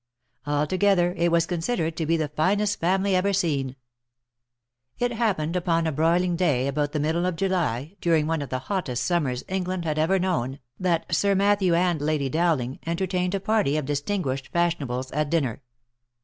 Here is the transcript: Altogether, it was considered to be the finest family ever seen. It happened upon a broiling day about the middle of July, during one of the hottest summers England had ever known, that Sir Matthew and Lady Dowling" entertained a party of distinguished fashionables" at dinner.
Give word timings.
Altogether, 0.47 1.13
it 1.15 1.31
was 1.31 1.45
considered 1.45 1.95
to 1.95 2.07
be 2.07 2.17
the 2.17 2.29
finest 2.29 2.79
family 2.79 3.15
ever 3.15 3.33
seen. 3.33 3.75
It 4.97 5.11
happened 5.11 5.55
upon 5.55 5.85
a 5.85 5.91
broiling 5.91 6.35
day 6.35 6.67
about 6.67 6.93
the 6.93 6.99
middle 6.99 7.23
of 7.23 7.35
July, 7.35 7.95
during 8.01 8.25
one 8.25 8.41
of 8.41 8.49
the 8.49 8.57
hottest 8.65 9.05
summers 9.05 9.43
England 9.47 9.85
had 9.85 9.99
ever 9.99 10.17
known, 10.17 10.57
that 10.79 11.13
Sir 11.13 11.35
Matthew 11.35 11.75
and 11.75 12.01
Lady 12.01 12.29
Dowling" 12.29 12.79
entertained 12.87 13.35
a 13.35 13.39
party 13.39 13.77
of 13.77 13.85
distinguished 13.85 14.47
fashionables" 14.47 15.11
at 15.11 15.29
dinner. 15.29 15.61